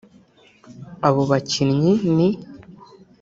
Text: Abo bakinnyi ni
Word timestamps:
Abo 1.07 1.21
bakinnyi 1.31 1.91
ni 2.15 2.29